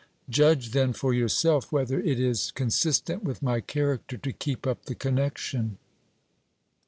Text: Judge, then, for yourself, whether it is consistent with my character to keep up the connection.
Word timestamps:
Judge, 0.31 0.71
then, 0.71 0.93
for 0.93 1.13
yourself, 1.13 1.71
whether 1.71 1.99
it 1.99 2.19
is 2.19 2.49
consistent 2.49 3.23
with 3.23 3.43
my 3.43 3.61
character 3.61 4.17
to 4.17 4.33
keep 4.33 4.65
up 4.65 4.85
the 4.85 4.95
connection. 4.95 5.77